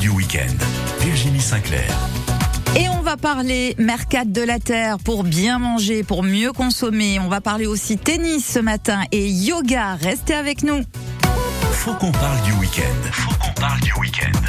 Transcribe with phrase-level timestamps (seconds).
[0.00, 0.56] du week-end.
[1.00, 1.84] Virginie Sinclair.
[2.74, 7.18] Et on va parler mercat de la terre pour bien manger, pour mieux consommer.
[7.20, 9.96] On va parler aussi tennis ce matin et yoga.
[9.96, 10.80] Restez avec nous.
[11.72, 13.10] Faut qu'on parle du week-end.
[13.12, 14.40] Faut qu'on parle du week-end.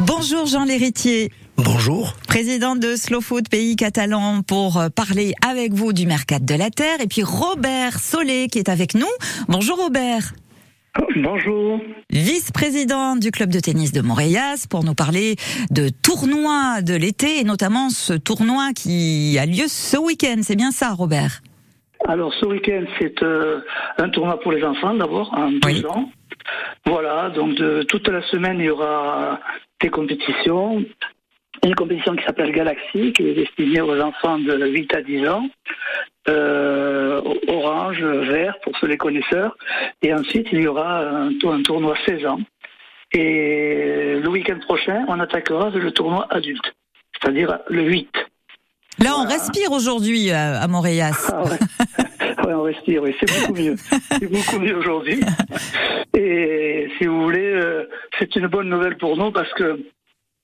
[0.00, 1.32] Bonjour Jean Lhéritier.
[1.56, 2.14] Bonjour.
[2.28, 6.68] Président de Slow Food Pays Catalan pour euh, parler avec vous du mercat de la
[6.68, 7.00] terre.
[7.00, 9.10] Et puis Robert Solé qui est avec nous.
[9.48, 10.34] Bonjour Robert.
[11.16, 11.80] Bonjour.
[12.10, 15.34] Vice-président du club de tennis de Montréal pour nous parler
[15.70, 20.36] de tournois de l'été et notamment ce tournoi qui a lieu ce week-end.
[20.42, 21.40] C'est bien ça, Robert?
[22.06, 23.60] Alors ce week-end, c'est euh,
[23.98, 25.84] un tournoi pour les enfants d'abord, en deux Oui.
[25.88, 26.10] ans.
[26.86, 29.40] Voilà, donc de, toute la semaine, il y aura
[29.80, 30.84] des compétitions.
[31.64, 35.48] Une compétition qui s'appelle Galaxy, qui est destinée aux enfants de 8 à 10 ans.
[36.28, 36.93] Euh,
[37.48, 39.56] orange, vert, pour ceux les connaisseurs.
[40.02, 42.40] Et ensuite, il y aura un, tour- un tournoi 16 ans.
[43.12, 46.74] Et le week-end prochain, on attaquera le tournoi adulte,
[47.20, 48.08] c'est-à-dire le 8.
[49.02, 51.12] Là, on respire aujourd'hui euh, à Montréal.
[51.32, 51.50] Ah ouais.
[52.46, 53.74] ouais, on respire, oui, c'est beaucoup mieux.
[53.76, 55.20] C'est beaucoup mieux aujourd'hui.
[56.16, 59.80] Et si vous voulez, euh, c'est une bonne nouvelle pour nous parce que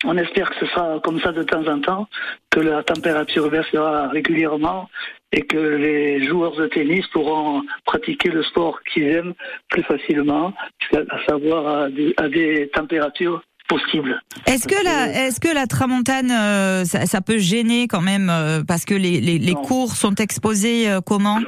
[0.05, 2.09] on espère que ce sera comme ça de temps en temps,
[2.51, 4.89] que la température baissera régulièrement
[5.33, 9.35] et que les joueurs de tennis pourront pratiquer le sport qu'ils aiment
[9.69, 10.53] plus facilement,
[10.93, 11.85] à savoir
[12.17, 14.21] à des, températures possibles.
[14.47, 18.63] Est-ce que la, est-ce que la tramontane, euh, ça, ça peut gêner quand même euh,
[18.67, 21.39] parce que les, les, cours sont exposés euh, comment?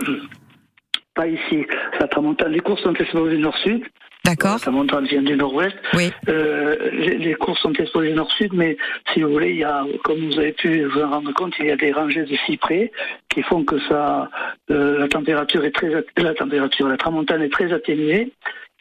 [1.14, 1.66] Pas ici.
[1.98, 3.82] La tramontane, les courses sont exposées nord-sud.
[4.24, 5.74] D'accord La tramontane vient du nord-ouest.
[5.94, 6.12] Oui.
[6.28, 8.76] Euh, les, les courses sont exposées nord-sud, mais
[9.12, 11.66] si vous voulez, il y a, comme vous avez pu vous en rendre compte, il
[11.66, 12.92] y a des rangées de cyprès
[13.28, 14.30] qui font que ça,
[14.70, 18.32] euh, la température est très, la température, la tramontane est très atténuée.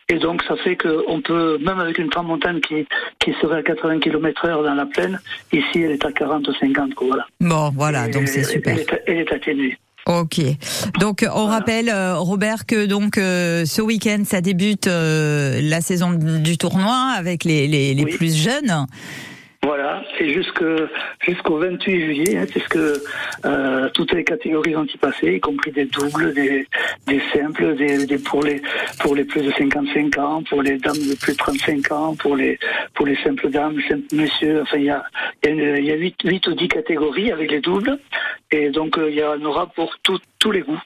[0.10, 2.86] Et donc, ça fait qu'on peut, même avec une tramontane qui,
[3.20, 5.20] qui serait à 80 km heure dans la plaine,
[5.54, 7.28] ici, elle est à 40 ou 50, quoi, voilà.
[7.40, 8.74] Bon, voilà, Et donc c'est super.
[8.74, 9.78] Elle est, elle est atténuée.
[10.08, 10.42] Ok.
[11.00, 16.12] Donc on rappelle, euh, Robert, que donc euh, ce week-end ça débute euh, la saison
[16.12, 18.18] du tournoi avec les, les, les Oui.
[18.18, 18.88] plus jeunes.
[19.64, 20.64] Voilà, et jusque
[21.20, 22.46] jusqu'au 28 juillet, hein,
[23.46, 26.66] euh, toutes les catégories ont y passé, y compris des doubles, des,
[27.32, 28.60] simples, des, pour les
[29.00, 32.36] pour les plus de 55 ans, pour les dames de plus de 35 ans, pour
[32.36, 32.58] les
[32.96, 34.62] pour les simples dames, simples messieurs.
[34.64, 35.04] Enfin, il y a
[35.44, 38.00] il y a, une- il y a 8, 8 ou 10 catégories avec les doubles,
[38.52, 40.82] et donc euh, il y en aura pour tout- tous les goûts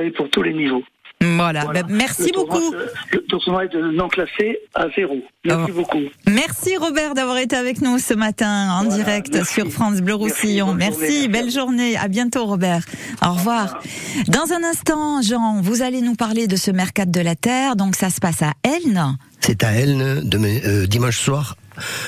[0.00, 0.84] et pour tous les niveaux.
[1.22, 1.64] Voilà.
[1.64, 1.82] Voilà.
[1.82, 2.74] Ben, merci Le beaucoup.
[3.12, 5.16] Le tournoi est de non classé à zéro.
[5.44, 5.74] Merci Oh.
[5.74, 5.98] beaucoup.
[6.26, 9.54] Merci Robert d'avoir été avec nous ce matin en Voilà, direct merci.
[9.54, 10.72] sur France Bleu Roussillon.
[10.74, 11.28] Merci, journée.
[11.28, 11.96] belle journée.
[11.96, 12.84] À bientôt Robert.
[13.22, 13.80] Au revoir.
[14.28, 17.76] Dans un instant, Jean, vous allez nous parler de ce mercat de la terre.
[17.76, 19.16] Donc ça se passe à Elne.
[19.40, 21.56] C'est à Elne, demain, euh, dimanche soir,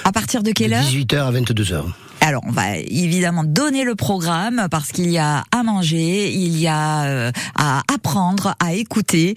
[0.04, 0.82] À partir de quelle heure?
[0.84, 1.82] 18h à 22h.
[2.24, 6.68] Alors, on va évidemment donner le programme parce qu'il y a à manger, il y
[6.68, 9.34] a euh, à apprendre, à écouter.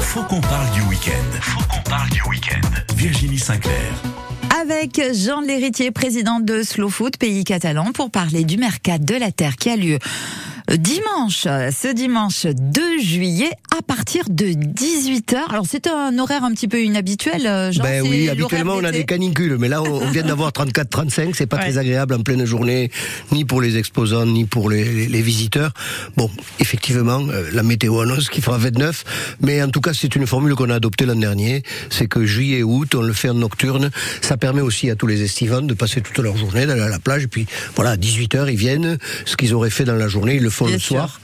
[0.00, 1.38] Faut qu'on parle du week-end.
[1.42, 2.66] Faut qu'on parle du week-end.
[2.96, 4.02] Virginie Sinclair.
[4.62, 9.30] Avec Jean Lhéritier, président de Slow Food Pays Catalan, pour parler du Mercat de la
[9.30, 9.98] Terre qui a lieu
[10.70, 15.36] dimanche, euh, ce dimanche 2 juillet, à partir de 18h.
[15.50, 17.82] Alors, c'est un horaire un petit peu inhabituel, euh, Jean.
[17.82, 21.56] Ben oui, habituellement on a des canicules, mais là on vient d'avoir 34-35, c'est pas
[21.56, 21.62] Ouais.
[21.62, 22.90] très agréable en pleine journée,
[23.32, 25.72] ni pour les exposants, ni pour les, les- les visiteurs.
[26.16, 29.04] Bon, effectivement, euh, la météo annonce qu'il fera 29,
[29.40, 32.58] mais en tout cas c'est une formule qu'on a adoptée l'an dernier, c'est que juillet
[32.58, 33.90] et août, on le fait en nocturne,
[34.20, 36.98] ça permet aussi à tous les estivants de passer toute leur journée, d'aller à la
[36.98, 37.46] plage, et puis
[37.76, 40.66] voilà, à 18h ils viennent, ce qu'ils auraient fait dans la journée, ils le font
[40.66, 40.96] Bien le sûr.
[40.96, 41.20] soir,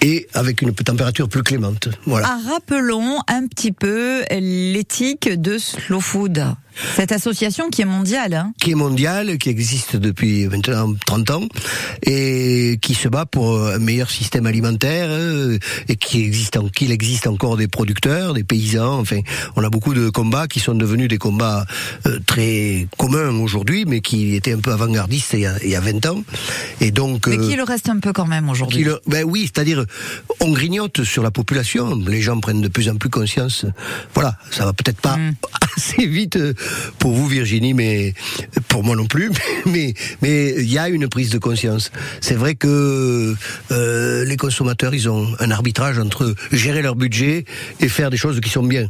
[0.00, 1.88] et avec une température plus clémente.
[2.06, 2.28] Voilà.
[2.30, 6.44] Ah, rappelons un petit peu l'éthique de Slow Food.
[6.96, 8.34] Cette association qui est mondiale.
[8.34, 8.52] Hein.
[8.60, 11.42] qui est mondial, qui existe depuis maintenant 30 ans,
[12.02, 17.26] et qui se bat pour un meilleur système alimentaire, euh, et qui existe, qu'il existe
[17.26, 19.20] encore des producteurs, des paysans, enfin,
[19.56, 21.66] on a beaucoup de combats qui sont devenus des combats
[22.06, 25.76] euh, très communs aujourd'hui, mais qui étaient un peu avant-gardistes il, y a- il y
[25.76, 26.22] a 20 ans.
[26.80, 28.86] Et donc, Mais euh, qui le reste un peu quand même aujourd'hui?
[29.06, 29.84] ben oui, c'est-à-dire
[30.40, 31.96] on grignote sur la population.
[32.06, 33.64] Les gens prennent de plus en plus conscience.
[34.14, 35.32] Voilà, ça va peut-être pas Mm.
[35.76, 36.52] assez vite euh,
[36.98, 38.14] pour vous, Virginie, mais
[38.68, 39.30] pour moi non plus,
[39.66, 41.90] mais mais il y a une prise de conscience.
[42.20, 43.34] C'est vrai que
[43.70, 47.44] euh, les consommateurs, ils ont un arbitrage entre gérer leur budget
[47.80, 48.88] et faire des choses qui sont bien.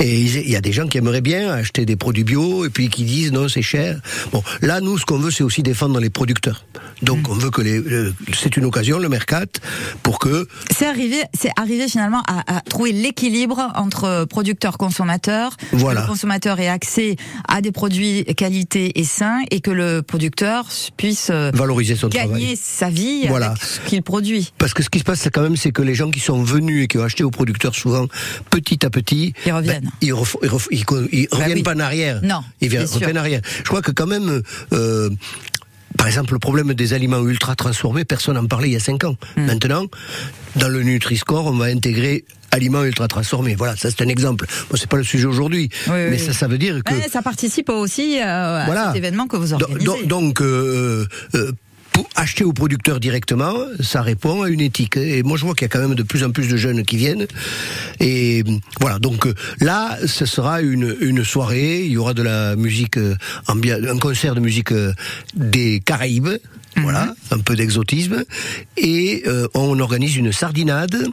[0.00, 2.88] Et il y a des gens qui aimeraient bien acheter des produits bio et puis
[2.88, 4.00] qui disent non, c'est cher.
[4.32, 6.64] Bon, là, nous, ce qu'on veut, c'est aussi défendre les producteurs.
[7.02, 9.46] Donc, on veut que les, euh, c'est une occasion, le mercat,
[10.02, 10.48] pour que.
[10.70, 15.56] C'est arrivé, c'est arrivé finalement à, à trouver l'équilibre entre producteurs consommateurs.
[15.72, 16.02] Voilà.
[16.02, 16.68] Le consommateur ait
[17.14, 20.66] accès à des produits qualité et sains et que le producteur
[20.96, 22.56] puisse euh, valoriser son gagner travail.
[22.60, 23.50] sa vie Voilà.
[23.50, 24.52] avec ce qu'il produit.
[24.58, 26.42] Parce que ce qui se passe, c'est quand même, c'est que les gens qui sont
[26.42, 28.06] venus et qui ont acheté aux producteurs souvent,
[28.50, 29.82] petit à petit, Ils reviennent.
[29.84, 31.62] ben, ils, ref- ils ref- ils co- ils reviennent oui.
[31.62, 32.20] pas en arrière.
[32.22, 33.40] Non, ils viennent- reviennent en arrière.
[33.58, 34.42] Je crois que quand même.
[34.72, 35.10] euh,
[35.96, 39.04] par exemple, le problème des aliments ultra transformés, personne n'en parlait il y a 5
[39.04, 39.16] ans.
[39.36, 39.44] Hmm.
[39.46, 39.86] Maintenant,
[40.56, 42.24] dans le Nutri-Score, on va intégrer
[42.54, 43.54] aliments ultra transformés.
[43.56, 44.46] Voilà, ça c'est un exemple.
[44.70, 46.18] Bon, c'est pas le sujet aujourd'hui, Oui, mais oui.
[46.18, 48.24] ça, ça veut dire que Ouais, ça participe aussi euh,
[48.62, 48.86] à Voilà.
[48.88, 49.84] cet événement que vous organisez.
[49.84, 51.52] do- Donc, euh, euh,
[51.92, 54.96] pour acheter aux producteurs directement, ça répond à une éthique.
[54.96, 56.82] Et moi, je vois qu'il y a quand même de plus en plus de jeunes
[56.84, 57.26] qui viennent.
[58.00, 58.42] Et
[58.80, 59.28] voilà, donc
[59.60, 61.84] là, ce sera une, une soirée.
[61.84, 64.72] Il y aura de la musique, un concert de musique
[65.36, 66.30] des Caraïbes.
[66.82, 68.24] Voilà, un peu d'exotisme.
[68.76, 71.06] Et euh, on organise une sardinade.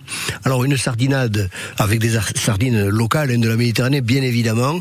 [0.43, 4.79] Alors une sardinade avec des ar- sardines locales hein, de la Méditerranée, bien évidemment.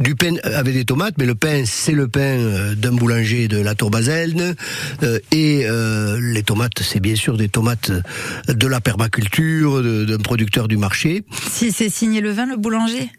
[0.00, 3.58] Du pain avec des tomates, mais le pain, c'est le pain euh, d'un boulanger de
[3.58, 4.54] la Tour Baselne.
[5.02, 7.92] Euh, et euh, les tomates, c'est bien sûr des tomates
[8.48, 11.24] de la permaculture, d'un producteur du marché.
[11.50, 13.10] Si c'est signé le vin, le boulanger?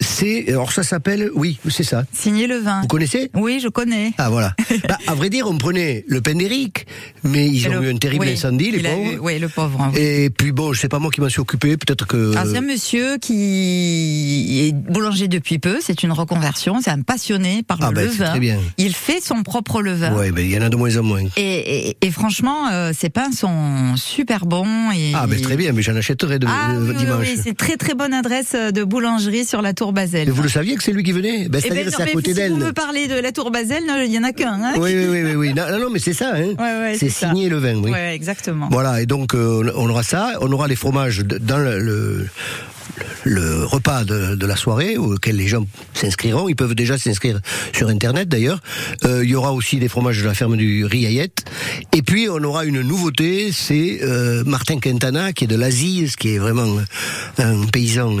[0.00, 2.04] C'est, alors ça s'appelle, oui, c'est ça.
[2.12, 2.82] Signé le vin.
[2.82, 3.30] Vous connaissez?
[3.34, 4.12] Oui, je connais.
[4.16, 4.54] Ah voilà.
[4.88, 6.86] Bah, à vrai dire, on prenait le pain d'Éric,
[7.24, 9.12] mais ils Et ont le- eu un terrible oui, incendie, les pauvres.
[9.12, 9.80] eu- oui, le pauvre.
[9.82, 10.00] hein, oui.
[10.00, 12.32] Et puis bon, je sais pas moi qui m'en suis occupé, peut-être que.
[12.36, 17.62] Alors, c'est un monsieur qui est boulanger depuis peu, c'est une reconversion, c'est un passionné
[17.64, 18.30] par Ah le ben, c'est levain.
[18.30, 18.58] très bien.
[18.78, 20.14] Il fait son propre levain.
[20.14, 21.22] Ouais, mais il y en a de moins en moins.
[21.36, 24.92] Et, et- et franchement, euh, ces pains sont super bons.
[24.92, 27.26] Et, Ah ben très bien, mais j'en achèterai de, Ah, euh, oui, oui, dimanche.
[27.26, 30.30] oui, c'est très très bonne adresse de boulangerie sur la Tour Basel.
[30.30, 32.30] Vous le saviez que c'est lui qui venait ben, Eh ben C'est-à-dire c'est à côté
[32.30, 32.52] si d'elle.
[32.52, 34.54] vous me parlez de la Tour Basel, il y en a qu'un.
[34.62, 35.54] Hein Oui, oui, oui, oui, oui.
[35.58, 36.54] Non, non, mais c'est ça, hein.
[36.58, 37.28] Ouais, ouais, c'est c'est ça.
[37.30, 37.90] signé le vin, oui.
[37.90, 38.68] Ouais, exactement.
[38.70, 42.26] Voilà, et donc euh, on aura ça, on aura les fromages dans le, le,
[43.24, 46.48] le repas de, de la soirée auquel les gens s'inscriront.
[46.48, 47.40] Ils peuvent déjà s'inscrire
[47.72, 48.60] sur Internet d'ailleurs.
[49.04, 51.44] Euh, il y aura aussi des fromages de la ferme du Riaillette.
[51.92, 56.16] Et puis on aura une nouveauté, c'est euh, Martin Quintana qui est de l'Asie, ce
[56.16, 56.78] qui est vraiment
[57.38, 58.16] un paysan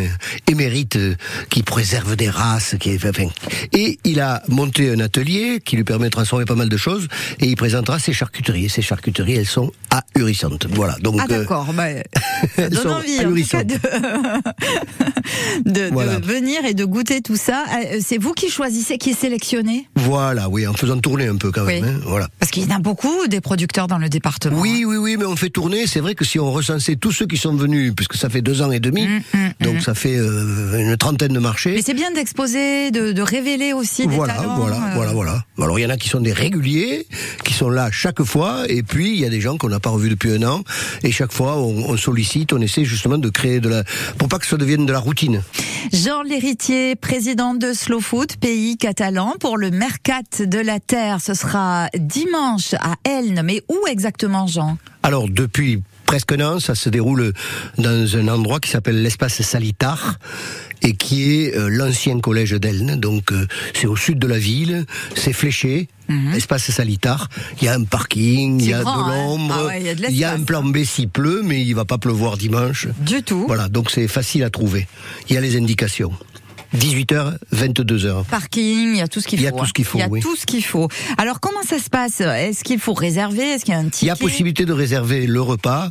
[0.50, 1.14] émérite euh,
[1.50, 2.76] qui préserve des races.
[2.80, 3.28] Qui est, enfin,
[3.72, 7.08] et il a monté un atelier qui lui permet de transformer pas mal de choses
[7.40, 8.66] et il présentera ses charcuteries.
[8.66, 10.66] Et ces charcuteries, elles sont ahurissantes.
[10.70, 10.96] Voilà.
[11.00, 12.02] Donc Ah euh, d'accord, bah, ça
[12.56, 13.72] elles donne sont envie en tout cas ahurissantes.
[15.64, 17.64] de, venir et de goûter tout ça.
[17.74, 21.64] Euh, C'est vous qui choisissez, qui sélectionnez Voilà, oui, en faisant tourner un peu quand
[21.64, 21.84] même.
[21.84, 22.28] Hein, voilà.
[22.38, 24.58] Parce qu'il y en a beaucoup des producteurs dans le département.
[24.60, 25.86] Oui, oui, oui, mais on fait tourner.
[25.86, 28.62] C'est vrai que si on recensait tous ceux qui sont venus, puisque ça fait deux
[28.62, 29.80] ans et demi, Mm, mm, donc mm.
[29.80, 31.72] ça fait euh, une trentaine de marchés.
[31.74, 34.56] Mais c'est bien d'exposer, de, de révéler aussi des Voilà, talents.
[34.56, 35.44] voilà, euh, voilà, voilà.
[35.60, 37.06] Alors il y en a qui sont des réguliers,
[37.44, 39.90] qui sont là chaque fois, et puis il y a des gens qu'on n'a pas
[39.90, 40.62] revus depuis un an,
[41.02, 43.84] et chaque fois on, on sollicite, on essaie justement de créer de la,
[44.18, 45.42] pour pas que ça devienne de la routine.
[45.92, 51.20] Jean Lhéritier, président de Slow Food, pays catalan, pour le Mercat de la Terre.
[51.20, 53.42] Ce sera dimanche à Elne.
[53.44, 54.78] Mais où exactement, Jean?
[55.02, 57.34] Alors depuis presque un an, ça se déroule
[57.76, 60.18] dans un endroit qui s'appelle l'espace Salitar
[60.82, 62.96] et qui est euh, l'ancien collège d'Elne.
[62.96, 64.84] Donc euh, c'est au sud de la ville,
[65.14, 65.88] c'est fléché.
[66.34, 67.28] Espace Salitar,
[67.60, 69.86] il y a un parking, il y a grand, de hein l'ombre, Ah ouais, il
[69.86, 71.98] y a de il y a un plan B s'il pleut, mais il va pas
[71.98, 72.88] pleuvoir dimanche.
[73.00, 73.44] Du tout.
[73.46, 74.86] Voilà, donc c'est facile à trouver.
[75.28, 76.10] Il y a les indications.
[76.76, 78.24] 18h, 22h.
[78.24, 79.54] Parking, il y a tout ce qu'il Il faut.
[79.54, 80.20] y a tout ce qu'il faut, Il y a oui.
[80.20, 80.88] tout ce qu'il faut.
[81.16, 82.20] Alors comment ça se passe?
[82.20, 83.42] Est-ce qu'il faut réserver?
[83.42, 85.90] Est-ce qu'il y a un Il ticket y a possibilité de réserver le repas,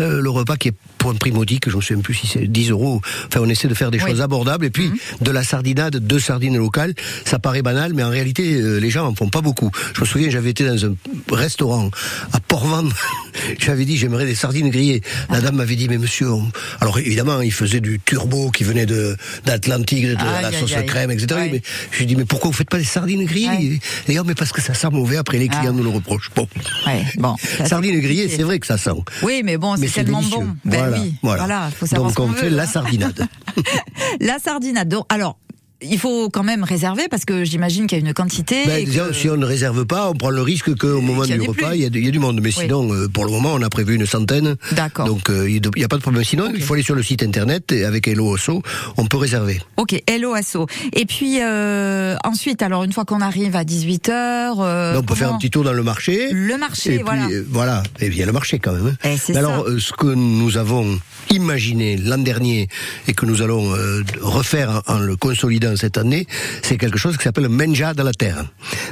[0.00, 0.74] euh, le repas qui est
[1.04, 3.02] pour un prix modique, je ne sais même plus si c'est 10 euros.
[3.26, 4.04] Enfin, on essaie de faire des Oui.
[4.04, 4.10] Mhm.
[4.12, 4.64] choses abordables.
[4.64, 6.94] Et puis, de la sardinade, deux sardines locales,
[7.26, 9.70] ça paraît banal, mais en réalité, euh, les gens en font pas beaucoup.
[9.94, 10.94] Je me souviens, j'avais été dans un
[11.30, 11.90] restaurant
[12.32, 12.90] à Port-Vendre.
[13.58, 15.02] j'avais dit, j'aimerais des sardines grillées.
[15.28, 18.86] La dame m'avait dit, mais monsieur, on- alors évidemment, il faisait du turbo qui venait
[18.86, 21.26] de d'Atlantique, de, la sauce crème, etc.
[21.38, 21.48] Ouais.
[21.52, 23.78] Mais je lui ai dit, mais pourquoi vous faites pas des sardines grillées Ouais.
[24.08, 25.18] Et oh, mais parce que ça sent mauvais.
[25.18, 25.72] Après, les clients Ah.
[25.72, 26.30] nous le reprochent.
[26.34, 26.48] Bon.
[26.86, 27.34] Ouais, bon.
[27.66, 28.90] Sardines grillées, c'est vrai que ça sent.
[29.22, 30.38] Oui, mais bon, c'est c'est tellement délicieux.
[30.40, 30.56] bon.
[30.64, 31.44] Ben voilà, oui, voilà.
[31.44, 32.66] voilà, faut savoir Donc ce on qu'on fait veut, la hein.
[32.66, 33.26] sardinade.
[34.20, 34.88] La sardinade.
[34.88, 35.38] Donc, alors,
[35.88, 38.64] il faut quand même réserver parce que j'imagine qu'il y a une quantité.
[38.66, 41.82] Ben, Si on ne réserve pas, on prend le risque qu'au moment du repas, il
[41.82, 42.40] y, a, il y, a du monde.
[42.42, 44.56] Mais sinon, euh, pour le moment, on a prévu une centaine.
[44.72, 45.06] D'accord.
[45.06, 46.24] Donc euh, il n'y a pas de problème.
[46.24, 48.62] Sinon, il faut aller sur le site internet et avec Hello Asso,
[48.96, 49.60] on peut réserver.
[49.76, 50.66] Ok, Hello Asso.
[50.92, 55.32] Et puis euh, ensuite, alors une fois qu'on arrive à 18 h on peut faire
[55.32, 56.30] un petit tour dans le marché.
[56.32, 57.26] Le marché, et voilà.
[57.26, 58.96] Puis, voilà, et bien le marché quand même.
[59.04, 59.16] Hein.
[59.28, 60.98] Eh, alors, ce que nous avons
[61.30, 62.68] imaginé l'an dernier
[63.08, 63.74] et que nous allons
[64.20, 66.26] refaire en, le consolidant cette année,
[66.62, 68.44] c'est quelque chose qui s'appelle Menja dans la terre.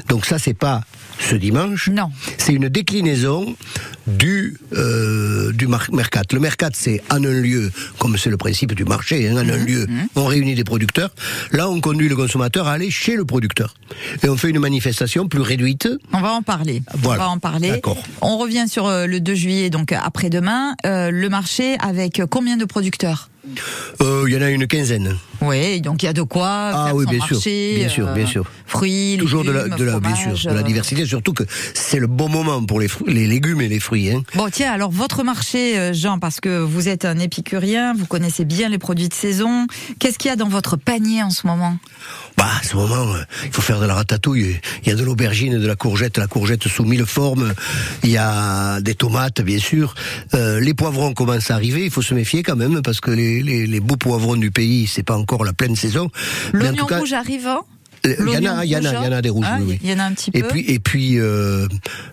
[0.09, 0.83] Donc ça, c'est pas
[1.19, 1.89] ce dimanche.
[1.89, 2.11] Non.
[2.39, 3.57] C'est une déclinaison
[4.07, 6.23] du euh, du mercat.
[6.33, 9.59] Le mercat, c'est en un lieu, comme c'est le principe du marché, hein, en un
[9.59, 10.09] mhm, lieu, mhm.
[10.17, 11.11] on réunit des producteurs.
[11.53, 13.75] Là, on conduit le consommateur à aller chez le producteur.
[14.23, 15.89] Et on fait une manifestation plus réduite.
[16.13, 16.83] On va en parler.
[16.95, 17.23] Voilà.
[17.23, 17.81] On va en parler.
[18.21, 20.75] On revient sur euh, le 2 juillet, donc après-demain.
[20.87, 23.29] Euh, le marché avec combien de producteurs?
[24.01, 25.17] Euh, il y en a une quinzaine.
[25.41, 28.27] Oui, donc il y a de quoi ah, faire oui, bien sûr, bien sûr, bien
[28.27, 28.45] sûr.
[28.67, 31.43] Fruits, toujours légumes, de la, de la bien sûr, de la diversité, surtout que
[31.75, 34.11] c'est le bon moment pour les, fruits, les légumes et les fruits.
[34.11, 34.23] Hein.
[34.35, 38.69] Bon, tiens, alors votre marché, Jean, parce que vous êtes un épicurien, vous connaissez bien
[38.69, 39.67] les produits de saison.
[39.99, 41.77] Qu'est-ce qu'il y a dans votre panier en ce moment?
[42.37, 44.59] Bah, à ce moment, il faut faire de la ratatouille.
[44.83, 47.53] Il y a de l'aubergine, de la courgette, la courgette sous mille formes.
[48.05, 49.95] Il y a des tomates, bien sûr.
[50.35, 51.85] Euh, les poivrons commencent à arriver.
[51.85, 54.87] Il faut se méfier quand même parce que les, les, les beaux poivrons du pays,
[54.87, 56.11] c'est pas encore la pleine saison.
[56.53, 57.49] L'oignon rouge arrive
[58.05, 59.47] il y en a, il y en a, il y en a des rouges.
[59.61, 59.81] Il oui.
[59.85, 60.39] y en a un petit peu.
[60.39, 61.69] Et puis, et puis, euh,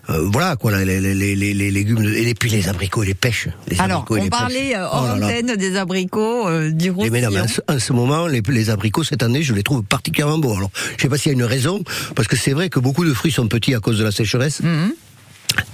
[0.08, 3.48] euh, voilà quoi, les, les, les, les, légumes et puis les abricots et les pêches.
[3.66, 7.12] Les Alors, on parlait euh, hors oh antenne des abricots, euh, du roussillon.
[7.12, 10.54] Mais non, en, ce moment, les, les abricots cette année, je les trouve particulièrement beaux.
[10.56, 11.82] Alors, je sais pas s'il y a une raison,
[12.14, 14.60] parce que c'est vrai que beaucoup de fruits sont petits à cause de la sécheresse.
[14.62, 14.92] Mhm.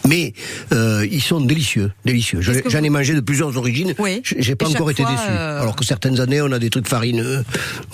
[0.07, 0.33] Mais
[0.73, 2.41] euh, ils sont délicieux, délicieux.
[2.41, 3.95] J'en ai mangé de plusieurs origines.
[3.99, 4.23] Oui.
[4.25, 5.17] J'ai pas encore été déçu.
[5.29, 7.45] Euh, Alors que certaines années, on a des trucs farineux.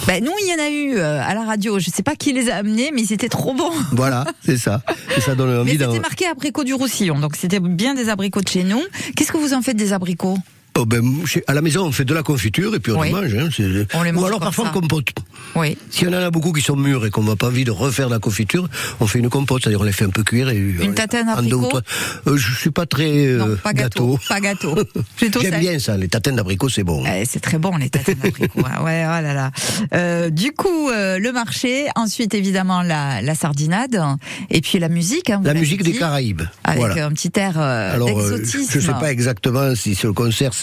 [0.06, 1.78] Ben nous, il y en a eu euh, à la radio.
[1.78, 3.70] Je sais pas qui les a amenés, mais c'était trop bon.
[3.92, 4.82] Voilà, c'est ça.
[5.16, 5.78] Et ça donne envie.
[5.78, 8.82] Mais c'était marqué abricot du Roussillon, donc c'était bien des abricots de chez nous.
[9.14, 10.38] Qu'est-ce que vous en faites des abricots?
[10.78, 11.02] Oh ben,
[11.46, 13.34] à la maison, on fait de la confiture et puis on les mange.
[13.34, 13.48] Hein,
[13.94, 15.08] on les mange Ou alors parfois on compote.
[15.54, 15.76] Oui.
[15.90, 18.06] Si on en a beaucoup qui sont mûrs et qu'on n'a pas envie de refaire
[18.06, 18.68] de la confiture,
[19.00, 20.48] on fait une compote, c'est-à-dire on les fait un peu cuire.
[20.48, 21.80] Et, une tatane d'abricot
[22.26, 24.18] euh, Je suis pas très euh, pas gâteau.
[24.28, 24.74] Pas gâteau.
[25.40, 27.04] J'aime bien ça, les tatanes d'abricot, c'est bon.
[27.06, 28.60] Eh, c'est très bon les tatanes d'abricot.
[28.64, 28.82] Hein.
[28.84, 29.50] ouais, oh là là.
[29.94, 34.00] Euh, du coup, euh, le marché, ensuite évidemment la, la sardinade,
[34.48, 35.28] et puis la musique.
[35.28, 36.42] Hein, la musique des Caraïbes.
[36.64, 40.54] Avec un petit air Alors, je sais pas exactement si ce concert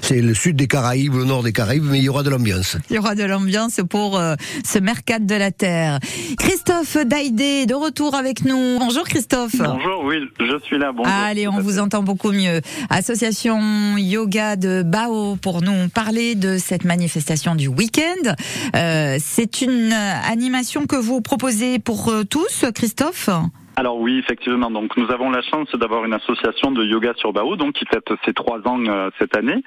[0.00, 2.30] c'est le le sud des Caraïbes, le nord des Caraïbes, mais il y aura de
[2.30, 2.78] l'ambiance.
[2.88, 5.98] Il y aura de l'ambiance pour euh, ce mercat de la terre.
[6.38, 8.78] Christophe Daïdé, de retour avec nous.
[8.78, 9.56] Bonjour Christophe.
[9.58, 10.92] Bonjour, oui, je suis là.
[10.96, 11.12] Bonjour.
[11.12, 12.62] Allez, on vous entend beaucoup mieux.
[12.88, 18.32] Association Yoga de Bao pour nous parler de cette manifestation du week-end.
[18.74, 23.28] Euh, c'est une animation que vous proposez pour euh, tous, Christophe?
[23.76, 24.70] Alors oui, effectivement.
[24.70, 28.08] Donc nous avons la chance d'avoir une association de yoga sur Bao, donc qui fête
[28.24, 29.62] ses trois ans euh, cette année.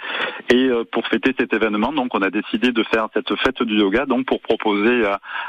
[0.49, 3.79] Et euh, pour fêter cet événement, donc on a décidé de faire cette fête du
[3.79, 5.03] yoga, donc pour proposer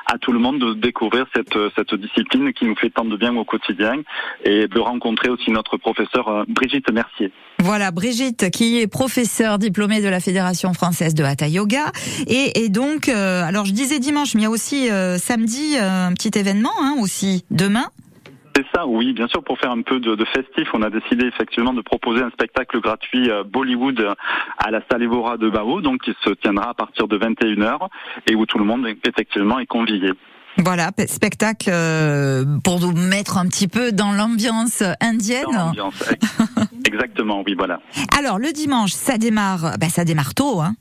[0.06, 3.36] à tout le monde de découvrir cette cette discipline qui nous fait tant de bien
[3.36, 4.02] au quotidien
[4.44, 7.32] et de rencontrer aussi notre professeur euh, Brigitte Mercier.
[7.58, 11.90] Voilà, Brigitte, qui est professeure diplômée de la Fédération française de Hatha Yoga.
[12.26, 16.38] Et, et donc, alors je disais dimanche, mais il y a aussi samedi un petit
[16.38, 17.86] événement hein, aussi, demain.
[18.76, 21.80] Ça, oui, bien sûr, pour faire un peu de, festif, on a décidé effectivement de
[21.80, 24.06] proposer un spectacle gratuit euh, Bollywood
[24.58, 27.88] à la salle Evora de Bao, donc qui se tiendra à partir de 21h
[28.28, 30.12] et où tout le monde effectivement est convié.
[30.58, 35.44] Voilà, spectacle euh, pour nous mettre un petit peu dans l'ambiance indienne.
[35.50, 36.04] Dans l'ambiance,
[36.86, 37.80] exactement, oui, voilà.
[38.18, 40.74] Alors le dimanche, ça démarre, ben, ça démarre tôt, hein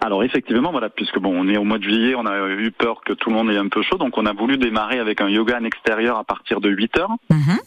[0.00, 3.02] alors effectivement, voilà, puisque bon, on est au mois de juillet, on a eu peur
[3.04, 5.28] que tout le monde ait un peu chaud, donc on a voulu démarrer avec un
[5.28, 7.58] yoga en extérieur à partir de 8 heures, mhm.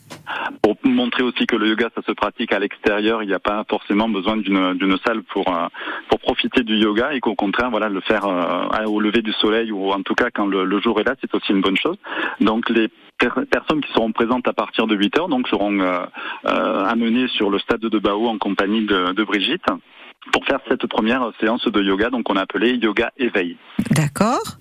[0.61, 3.63] pour montrer aussi que le yoga ça se pratique à l'extérieur, il n'y a pas
[3.69, 5.67] forcément besoin d'une salle pour euh,
[6.09, 9.71] pour profiter du yoga et qu'au contraire, voilà, le faire euh, au lever du soleil
[9.71, 11.97] ou en tout cas quand le, jour est là, c'est aussi une bonne chose.
[12.41, 12.89] Donc les
[13.49, 16.05] personnes qui seront présentes à partir de 8 heures donc seront euh,
[16.43, 19.65] amenées sur le stade de Bao en compagnie de, de Brigitte
[20.31, 23.57] pour faire cette première séance de yoga, donc on a appelé yoga éveil.
[23.91, 24.57] D'accord.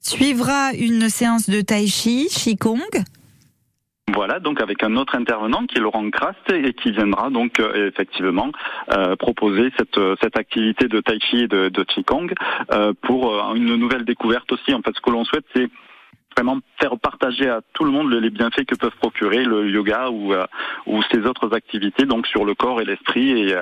[0.00, 3.04] Suivra une séance de tai chi, qigong.
[4.12, 7.88] Voilà, donc avec un autre intervenant qui est Laurent Krast et qui viendra donc euh,
[7.88, 8.50] effectivement
[8.92, 12.32] euh, proposer cette, cette activité de tai chi et de, de qigong
[12.72, 14.74] euh, pour une nouvelle découverte aussi.
[14.74, 15.68] En fait, ce que l'on souhaite, c'est
[16.36, 20.32] vraiment faire partager à tout le monde les bienfaits que peuvent procurer le yoga ou
[20.86, 23.54] ou ces autres activités donc sur le corps et l'esprit et,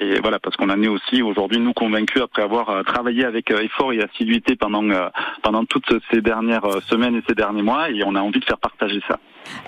[0.00, 3.92] et voilà parce qu'on en est aussi aujourd'hui nous convaincus après avoir travaillé avec effort
[3.92, 4.82] et assiduité pendant
[5.42, 8.58] pendant toutes ces dernières semaines et ces derniers mois et on a envie de faire
[8.58, 9.18] partager ça.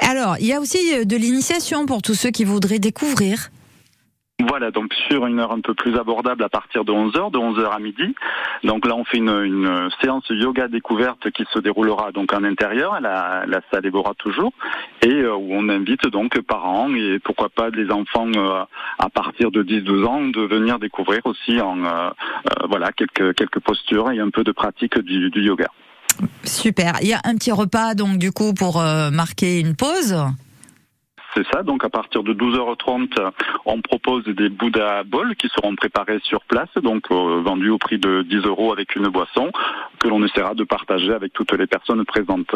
[0.00, 3.50] Alors, il y a aussi de l'initiation pour tous ceux qui voudraient découvrir.
[4.48, 7.70] Voilà, donc sur une heure un peu plus abordable à partir de 11h, de 11h
[7.70, 8.14] à midi.
[8.62, 13.44] Donc là, on fait une, séance yoga découverte qui se déroulera donc en intérieur, la,
[13.46, 14.52] la salle évoluera toujours,
[15.02, 18.64] et euh, où on invite donc parents et pourquoi pas des enfants euh,
[18.98, 22.10] à partir de 10-12 ans de venir découvrir aussi en euh,
[22.68, 25.68] voilà quelques quelques postures et un peu de pratique du yoga.
[26.44, 26.94] Super.
[27.02, 28.82] Il y a un petit repas donc du coup pour
[29.12, 30.16] marquer une pause?
[31.34, 31.62] C'est ça.
[31.62, 33.32] Donc à partir de 12h30,
[33.66, 37.98] on propose des Bouddha Bowls qui seront préparés sur place, donc euh, vendus au prix
[37.98, 39.50] de 10 euros avec une boisson
[39.98, 42.54] que l'on essaiera de partager avec toutes les personnes présentes.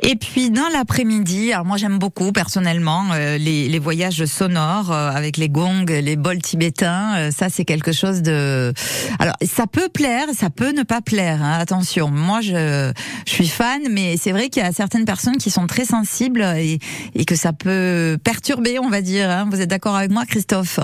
[0.00, 5.10] Et puis dans l'après-midi, alors moi j'aime beaucoup personnellement euh, les, les, voyages sonores euh,
[5.10, 7.16] avec les gongs, les bols tibétains.
[7.16, 8.72] Euh, ça c'est quelque chose de.
[9.18, 11.42] Alors ça peut plaire, ça peut ne pas plaire.
[11.42, 12.92] Hein, attention, moi je,
[13.26, 16.42] je suis fan, mais c'est vrai qu'il y a certaines personnes qui sont très sensibles
[16.42, 16.78] et,
[17.14, 19.30] et que ça peut perturber, on va dire.
[19.30, 19.48] Hein.
[19.50, 20.80] Vous êtes d'accord avec moi, Christophe?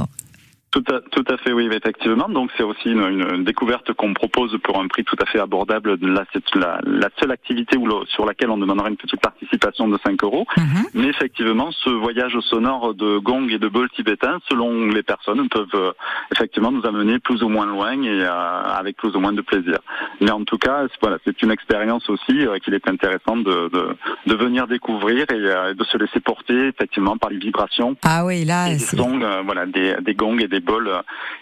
[0.71, 2.29] Tout à, tout à fait, oui, effectivement.
[2.29, 3.03] Donc c'est aussi une,
[3.35, 5.99] une découverte qu'on propose pour un prix tout à fait abordable.
[6.01, 9.99] Là, c'est la, la, seule activité où sur laquelle on demandera une petite participation de
[10.05, 10.47] 5 euros.
[10.57, 10.65] Mhm.
[10.95, 15.67] Mais effectivement, ce voyage sonore de gong et de bol tibétain, selon les personnes, peuvent
[15.75, 15.93] euh,
[16.33, 19.79] effectivement nous amener plus ou moins loin et euh, avec plus ou moins de plaisir.
[20.21, 23.97] Mais en tout cas, voilà, c'est une expérience aussi euh, qu'il est intéressant de, de,
[24.27, 27.97] de, venir découvrir et de se laisser porter effectivement par les vibrations.
[28.05, 30.60] Ah oui, là, c'est voilà, des, des gongs et des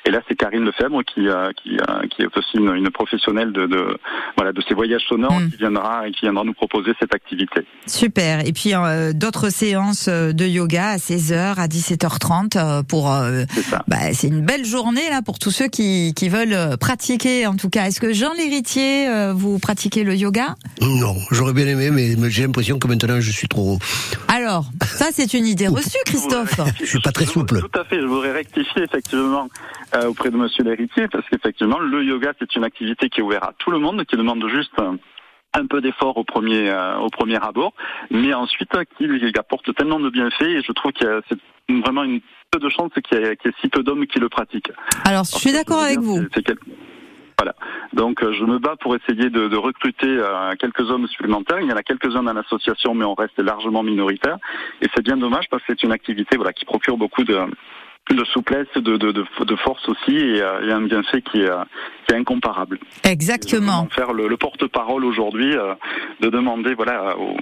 [0.04, 3.66] et là, c'est Karine Lefebvre qui, euh, qui, euh, qui est aussi une, professionnelle de,
[3.66, 3.98] de,
[4.37, 5.50] voilà, de ces voyages sonores hmm.
[5.50, 7.66] qui viendra et qui viendra nous proposer cette activité.
[7.87, 8.46] Super.
[8.46, 13.08] Et puis euh, d'autres séances de yoga à 16h, à 17h30 pour.
[13.87, 17.46] Bah, c'est une belle journée là pour tous ceux qui, qui veulent pratiquer.
[17.46, 20.54] En tout cas, est-ce que Jean l'héritier, vous pratiquez le yoga?
[20.80, 23.78] Non, j'aurais bien aimé, mais j'ai l'impression que maintenant je suis trop.
[24.28, 26.60] Alors, ça c'est une idée reçue, Christophe.
[26.80, 27.60] je suis pas très souple.
[27.60, 28.00] Tout à fait.
[28.00, 29.49] Je voudrais rectifier effectivement effectivement
[29.95, 33.45] euh, auprès de Monsieur l'héritier, parce qu'effectivement, le yoga, c'est une activité qui est ouverte
[33.45, 34.79] à tout le monde, qui demande juste
[35.55, 37.73] un peu d'effort au premier euh, au premier abord,
[38.11, 39.07] mais ensuite qui
[39.38, 41.21] apporte tellement de bienfaits et je trouve y a
[41.83, 44.73] vraiment une peu de chance qu'il y, ait si peu d'hommes qui le pratiquent.
[45.05, 46.27] Alors, je suis d'accord avec vous.
[47.38, 47.55] Voilà.
[47.93, 51.61] Donc je me bats pour essayer de, de recruter euh, quelques hommes supplémentaires.
[51.61, 54.38] Il y en a quelques-uns dans l'association, mais on reste largement minoritaire.
[54.83, 57.38] Et c'est bien dommage parce que c'est une activité voilà qui procure beaucoup de
[58.15, 61.50] de souplesse, de, de, de, force aussi, et, euh, un bienfait qui est,
[62.07, 62.79] qui est incomparable.
[63.05, 63.88] Exactement.
[63.95, 65.75] faire le, porte-parole aujourd'hui, euh,
[66.21, 67.37] de demander voilà aux,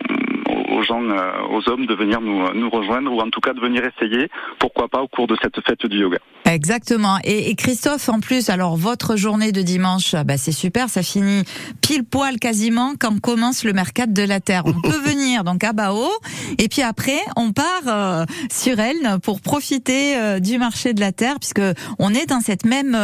[0.77, 3.61] aux gens, euh, aux hommes de venir nous, nous rejoindre ou en tout cas de
[3.61, 6.19] venir essayer, pourquoi pas au cours de cette fête du yoga.
[6.45, 7.19] Exactement.
[7.25, 11.43] Et, Christophe, en plus, alors votre journée de dimanche, bah, c'est super, ça finit
[11.81, 14.63] pile poil quasiment quand commence le mercat de la Terre.
[14.67, 16.09] On peut venir donc à Bao
[16.59, 21.13] et puis après on part euh, sur Elne pour profiter euh, du marché de la
[21.13, 21.63] Terre puisque
[21.99, 22.97] on est dans cette même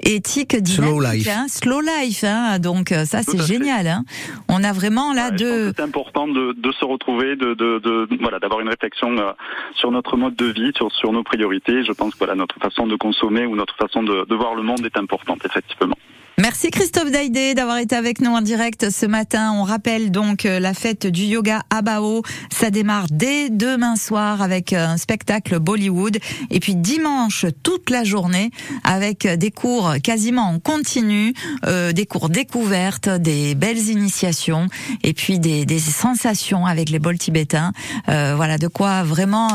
[0.00, 2.24] éthique dynamique, slow life, hein, slow life.
[2.24, 3.86] Hein, donc ça c'est génial.
[3.86, 4.04] Hein.
[4.48, 5.72] On a vraiment là deux.
[5.76, 9.32] C'est important de, de se retrouver, de, de, de voilà, d'avoir une réflexion euh,
[9.74, 11.84] sur notre mode de vie, sur, sur nos priorités.
[11.84, 14.62] Je pense que voilà, notre façon de consommer ou notre façon de, de voir le
[14.62, 15.96] monde est importante, effectivement.
[16.36, 19.52] Merci Christophe Daïdé d'avoir été avec nous en direct ce matin.
[19.52, 22.22] On rappelle donc euh, la fête du yoga à Bao.
[22.50, 26.18] Ça démarre dès demain soir avec euh, un spectacle Bollywood.
[26.50, 28.50] Et puis dimanche, toute la journée
[28.82, 31.34] avec des cours quasiment en continu,
[31.66, 34.66] euh, des cours découvertes, des belles initiations
[35.04, 37.70] et puis des, des sensations avec les bols tibétains.
[38.08, 39.50] Euh, voilà, de quoi vraiment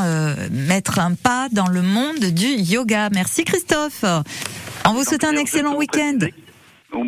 [0.50, 3.10] mettre un pas dans le monde du yoga.
[3.12, 4.02] Merci Christophe.
[4.86, 6.18] On vous souhaite un excellent week-end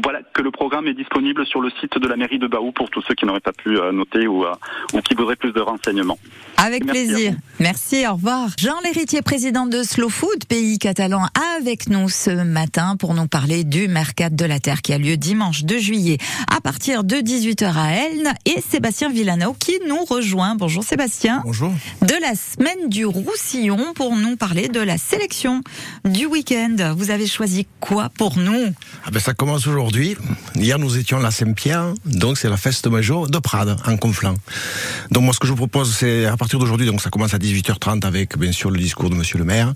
[0.03, 2.91] voilà, que le programme est disponible sur le site de la mairie de Baou pour
[2.91, 4.53] tous ceux qui n'auraient pas pu euh, noter ou, euh,
[4.93, 6.19] ou qui voudraient plus de renseignements.
[6.57, 7.35] Avec plaisir.
[7.59, 8.51] Merci, au revoir.
[8.59, 11.27] Jean Lhéritier, président de Slow Food, pays catalan,
[11.59, 15.17] avec nous ce matin pour nous parler du Mercat de la Terre qui a lieu
[15.17, 16.19] dimanche 2 juillet
[16.55, 20.55] à partir de 18h à Elne et Sébastien Villano qui nous rejoint.
[20.55, 21.43] Bonjour Sébastien.
[21.45, 21.73] Bonjour.
[22.03, 25.63] De la semaine du Roussillon pour nous parler de la sélection
[26.05, 26.95] du week-end.
[26.97, 28.73] Vous avez choisi quoi pour nous?
[29.05, 30.17] Ah ben Ça commence aujourd'hui.
[30.55, 34.35] Hier, nous étions à la Saint-Pierre, donc c'est la fête majeure de Prades, en Conflans.
[35.11, 37.39] Donc moi, ce que je vous propose, c'est à partir d'aujourd'hui, donc ça commence à
[37.39, 39.73] 18h30 avec, bien sûr, le discours de Monsieur le maire.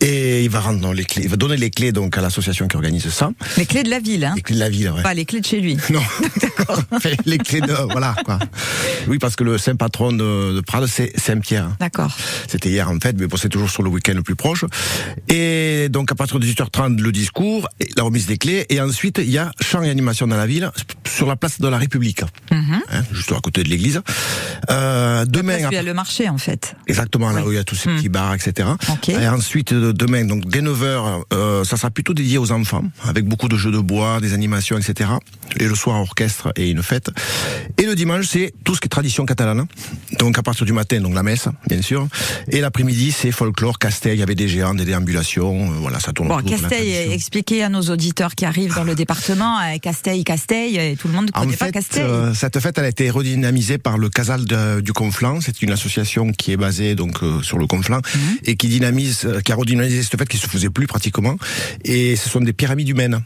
[0.00, 2.76] Et il va rendre les clés, il va donner les clés donc à l'association qui
[2.76, 3.30] organise ça.
[3.58, 5.02] Les clés de la ville, hein Les clés de la ville, ouais.
[5.02, 5.76] Pas les clés de chez lui.
[5.90, 6.00] Non.
[6.90, 8.38] Enfin, les clés de, voilà, quoi.
[9.06, 11.70] Oui, parce que le saint patron de, de Prades, c'est Saint-Pierre.
[11.78, 12.16] D'accord.
[12.48, 14.64] C'était hier en fait, mais bon, c'est toujours sur le week-end le plus proche.
[15.28, 19.30] Et donc à partir de 18h30, le discours, la remise des clés, et ensuite il
[19.30, 20.70] y a chant et animation dans la ville,
[21.06, 22.80] sur la place de la République, Mhm.
[22.92, 24.00] hein, juste à côté de l'église.
[24.70, 26.74] Euh, demain, qu'il y a le marché, en fait.
[26.86, 27.48] exactement là Oui.
[27.48, 27.96] où il y a tous ces Hmm.
[27.96, 28.68] petits bars, etc.
[29.08, 33.48] Et ensuite demain, donc dès 9h, euh, ça sera plutôt dédié aux enfants, avec beaucoup
[33.48, 35.10] de jeux de bois, des animations, etc.
[35.58, 37.10] Et le soir, orchestre et une fête.
[37.78, 39.64] Et le dimanche, c'est tout ce qui est tradition catalane.
[40.18, 42.06] Donc à partir du matin, donc la messe, bien sûr.
[42.48, 46.12] Et l'après-midi, c'est folklore, Castel, il y avait des géants, des déambulations, euh, voilà, ça
[46.12, 46.68] tourne Bon, tradition.
[46.70, 51.14] expliquez à nos auditeurs qui arrivent dans le département, euh, Casteil, Casteil, et tout le
[51.14, 52.02] monde ne En connaît pas fait, Casteil.
[52.02, 55.40] euh, cette fête, elle a été redynamisée par le Casal de- du Conflans.
[55.40, 58.36] C'est une association qui est basée donc euh, sur le Conflans Mhm.
[58.44, 61.36] et qui dynamise, euh, qui a redynamisé cette fête qui se faisait plus pratiquement.
[61.84, 63.22] Et ce sont des pyramides humaines.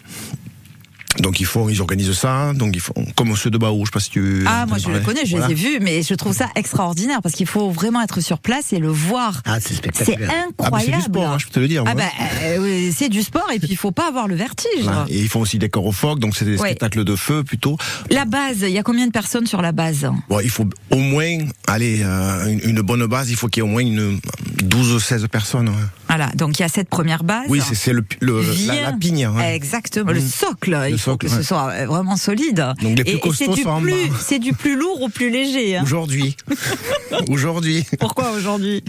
[1.25, 2.53] Donc ils font, ils organisent ça.
[2.55, 3.81] Donc ils font comme ceux de Baou.
[3.81, 4.45] Je sais pas si tu.
[4.47, 5.05] Ah, moi je le parler.
[5.07, 5.49] connais, je Voilà.
[5.49, 8.73] les ai vus, mais je trouve ça extraordinaire parce qu'il faut vraiment être sur place
[8.73, 9.41] et le voir.
[9.47, 10.31] Ah, c'est C'est spectaculaire.
[10.31, 10.93] Ah, incroyable.
[10.93, 11.83] c'est du sport, hein, je peux te le dire.
[11.87, 12.03] Ah moi.
[12.05, 14.87] bah, euh, c'est du sport et puis il faut pas avoir le vertige.
[15.09, 16.69] Et ils font aussi des corps au phoque, donc c'est des Ouais.
[16.69, 17.77] spectacles de feu plutôt.
[18.11, 20.07] La base, il y a combien de personnes sur la base?
[20.29, 23.67] Bon, il faut au moins, allez, euh, une, une bonne base, il faut qu'il y
[23.67, 24.21] ait au moins une
[24.63, 25.69] 12-16 personnes.
[25.69, 25.75] ouais.
[26.09, 27.47] Voilà, donc il y a cette première base.
[27.49, 29.27] Oui, c'est le, le la, la pigne.
[29.27, 29.55] ouais.
[29.57, 30.29] Exactement, le Mm.
[30.29, 32.65] socle, il Le faut que ce soit euh, vraiment solide.
[32.83, 34.17] Donc les plus et, et c'est costauds du plus, bas.
[34.21, 35.77] c'est du plus lourd au plus léger.
[35.77, 35.83] hein.
[35.85, 36.37] Aujourd'hui.
[37.29, 37.87] Aujourd'hui.
[37.99, 38.83] Pourquoi aujourd'hui?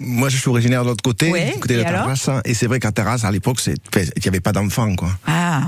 [0.00, 2.28] Moi, je suis originaire de l'autre côté, Ouais, du côté de la terrasse.
[2.44, 3.72] Et c'est vrai qu'à terrasse, à l'époque, il
[4.22, 5.10] n'y avait pas d'enfants, quoi.
[5.26, 5.62] ah.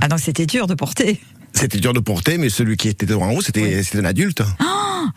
[0.00, 1.20] ah, donc c'était dur de porter.
[1.52, 4.42] C'était dur de porter, mais celui qui était en haut, c'était c'était un adulte.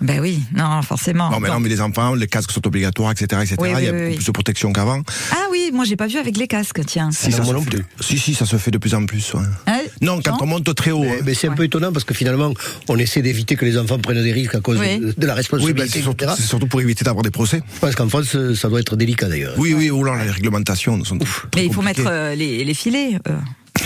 [0.02, 1.30] Ben oui, non, forcément.
[1.30, 3.56] non, mais non, mais les enfants, les casques sont obligatoires, etc., etc.
[3.60, 4.16] Oui, oui, il y a oui, oui.
[4.16, 5.02] plus de protection qu'avant.
[5.32, 7.12] Ah oui, moi j'ai pas vu avec les casques, tiens.
[7.12, 7.80] Si, ça moi se non fait plus.
[7.80, 9.34] de- si, si, ça se fait de plus en plus.
[9.34, 9.42] ouais.
[9.68, 11.02] Hein Non, quand on monte très haut.
[11.04, 11.22] Mais, hein.
[11.26, 12.54] mais c'est un peu étonnant parce que finalement,
[12.88, 15.00] on essaie d'éviter que les enfants prennent des risques à cause Oui.
[15.00, 15.82] de, de la Oui, responsabilité.
[15.84, 16.34] ben, c'est surtout, etc.
[16.42, 17.62] c'est surtout pour éviter d'avoir des procès.
[17.80, 19.54] Pense qu'en France, euh, ça doit être délicat d'ailleurs.
[19.58, 22.74] Oui, oui, ou là, les réglementations sont très Mais il faut mettre euh, les, les
[22.74, 23.34] filets euh,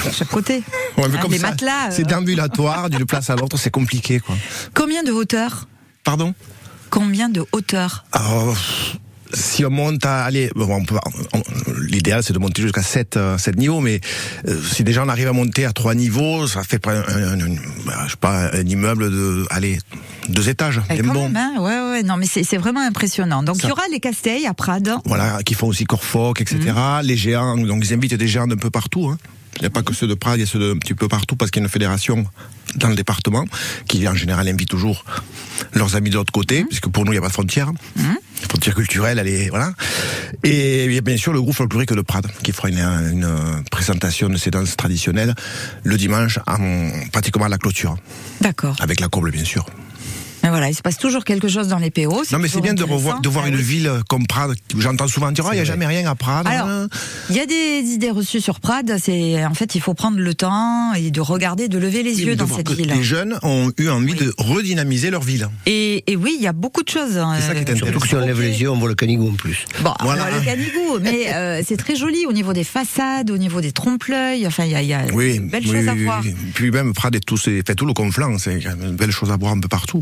[0.06, 0.63] à chaque côté.
[0.97, 1.88] Ouais, mais comme les ça, matelas.
[1.88, 1.91] euh.
[1.91, 4.36] C'est déambulatoire, d'une place à l'autre, c'est compliqué, quoi.
[4.73, 5.67] Combien de hauteur
[6.04, 6.34] Pardon
[6.89, 8.56] Combien de hauteur Alors,
[9.34, 10.82] si on monte à, allez, bon,
[11.82, 14.00] l'idéal c'est de monter jusqu'à 7, euh, 7 niveaux, mais
[14.47, 17.56] euh, si déjà on arrive à monter à 3 niveaux, ça fait un, un- un-
[17.86, 19.80] bah, je sais pas, un immeuble de, allez,
[20.30, 21.30] deux étages, Eh, quand bon.
[21.30, 23.43] même, hein ouais, ouais, non, mais c'est vraiment impressionnant.
[23.43, 24.95] Donc il y aura les Casteils à Prades.
[25.06, 26.60] Voilà, qui font aussi Corfoc, etc.
[26.67, 27.02] Mhm.
[27.04, 29.10] Les géants, donc ils invitent des géants d'un peu partout.
[29.10, 29.17] Hein.
[29.58, 31.08] Il n'y a pas que ceux de Prades, il y a ceux d'un petit peu
[31.08, 32.26] partout parce qu'il y a une fédération
[32.76, 33.46] dans le département
[33.88, 35.04] qui en général invite toujours
[35.74, 36.67] leurs amis de l'autre côté, Mhm.
[36.67, 37.72] puisque pour nous il n'y a pas de frontière.
[37.96, 39.74] La frontière culturelle, elle est voilà.
[40.43, 43.63] Et il y a bien sûr le groupe folklorique de Prades qui fera une, une
[43.72, 45.34] présentation de ces danses traditionnelles
[45.84, 47.98] le dimanche, en, pratiquement à la clôture,
[48.41, 48.76] D'accord.
[48.80, 49.65] avec la coble bien sûr.
[50.48, 52.24] Mais voilà, il se passe toujours quelque chose dans les PO.
[52.32, 53.62] Non mais c'est bien de revoir, de voir Ah une oui.
[53.62, 54.56] ville comme Prades.
[54.78, 55.74] J'entends souvent dire, oh, il n'y a vrai.
[55.74, 56.48] jamais rien à Prades.
[56.48, 56.88] Alors, hein.
[57.30, 58.96] Il y a des idées reçues sur Prades.
[59.04, 62.38] C'est en fait, il faut prendre le temps et de regarder, de lever les yeux
[62.38, 62.88] dans cette ville.
[62.96, 64.20] Les jeunes ont eu envie Oui.
[64.20, 65.50] de redynamiser leur ville.
[65.66, 67.18] Et, et oui, il y a beaucoup de choses.
[67.18, 67.86] hein, C'est ça qui est intéressant.
[67.88, 69.66] Surtout que si on lève les yeux, on voit le canigou en plus.
[69.82, 70.24] Bon, Voilà.
[70.24, 73.74] alors, le canigou, mais euh, c'est très joli au niveau des façades, au niveau des
[73.74, 74.48] trompe-l'œil.
[74.48, 76.22] Enfin, il y a, il y a Oui, de belles oui, choses à oui, voir.
[76.24, 76.34] oui.
[76.54, 79.36] Puis même Prades et tout, c'est fait tout le conflant, c'est une belle chose à
[79.36, 80.00] voir un peu partout.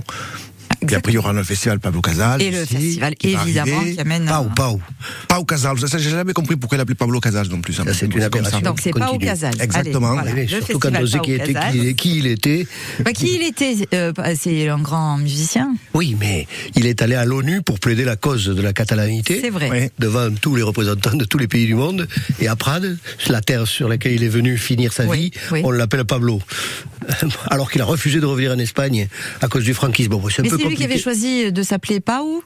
[0.89, 2.41] Et après, il y aura le festival Pablo Casals.
[2.41, 4.25] Et le festival, qui évidemment, qui amène.
[4.25, 4.81] Pau, Pau.
[5.27, 5.79] Pas au Casals.
[5.87, 7.73] Ça, j'ai jamais compris pourquoi il appelait Pablo Casals non plus.
[7.73, 8.27] Ça, c'est une comme ça.
[8.27, 8.61] aberration.
[8.61, 9.25] Donc c'est pas au Continue.
[9.25, 9.61] Casals.
[9.61, 10.17] Exactement.
[10.17, 12.67] Allez, voilà, surtout quand on sait qui, était, qui, qui il était.
[13.03, 15.75] Bah, qui il était euh, C'est un grand musicien.
[15.93, 19.39] Oui, mais il est allé à l'ONU pour plaider la cause de la catalanité.
[19.41, 19.69] C'est vrai.
[19.71, 19.89] Oui.
[19.99, 22.07] Devant tous les représentants de tous les pays du monde.
[22.39, 22.97] Et à Prades,
[23.29, 25.61] la terre sur laquelle il est venu finir sa Oui, vie, oui.
[25.63, 26.41] on l'appelle Pablo.
[27.49, 29.07] Alors qu'il a refusé de revenir en Espagne
[29.41, 30.09] à cause du franquisme.
[30.11, 32.43] Bon, c'est un Mais peu c'est lui qui avait choisi de s'appeler Pau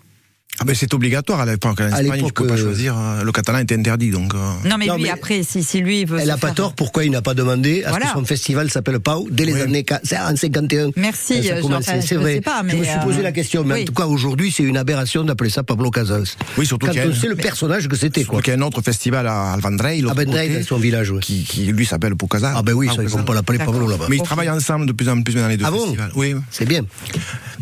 [0.62, 1.80] Ah ben c'est obligatoire à l'époque.
[1.80, 2.95] En Espagne, tu peux pas euh, choisir.
[2.98, 4.34] euh, Le catalan était interdit, donc.
[4.34, 6.19] euh, Non, mais Non, lui, mais après, si, si lui veut.
[6.19, 8.08] Elle n'a pas tort, pourquoi il n'a pas demandé à Voilà.
[8.08, 9.62] ce que son festival s'appelle Pau dès les Oui.
[9.62, 10.89] années qua- c'est en 51.
[10.98, 11.62] Merci, Ça a euh,
[12.02, 12.34] c'est je vrai.
[12.36, 13.82] sais pas, je me mais, suis posé euh, la question, mais oui.
[13.84, 16.26] en tout cas aujourd'hui c'est une aberration d'appeler ça Pablo Casals.
[16.58, 18.39] Oui, surtout Quand qu'il a on sait le personnage que c'était quoi.
[18.39, 20.78] Donc il y a un autre festival à Alvandrei, l'autre À Vendrell, côté, dans son
[20.78, 21.12] village.
[21.12, 21.19] ouais.
[21.22, 22.54] qui, qui lui s'appelle Pau Casals.
[22.56, 24.08] Ah ben oui, ça, ils vont pas l'appeler Pablo là-bas.
[24.10, 26.12] Mais ils travaillent ensemble de plus en plus dans les deux Ah bon festivals.
[26.15, 26.82] Oui, C'est bien.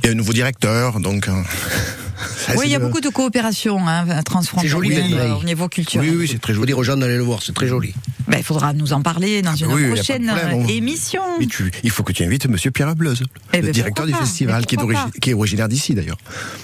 [0.03, 1.27] il y a un nouveau directeur, donc
[2.55, 6.09] Oui, il y a beaucoup de coopération hein, transfrontalière au niveau culturel.
[6.09, 6.61] Oui, oui, c'est très joli.
[6.61, 7.93] Faut dire aux gens d'aller le voir, c'est très joli.
[8.27, 10.31] Ben, il faudra nous en parler dans ah une prochaine
[10.67, 11.21] émission.
[11.83, 13.23] il faut que tu invites Monsieur Pierre Ableuse,
[13.53, 16.17] eh le ben, directeur du festival, qui est, qui est, originaire d'ici d'ailleurs.